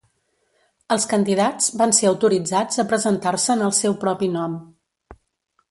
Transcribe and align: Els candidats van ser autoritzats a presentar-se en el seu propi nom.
Els 0.95 1.03
candidats 1.11 1.67
van 1.81 1.93
ser 1.97 2.09
autoritzats 2.13 2.83
a 2.85 2.89
presentar-se 2.95 3.53
en 3.59 3.63
el 3.69 3.79
seu 3.83 3.99
propi 4.05 4.33
nom. 4.39 4.57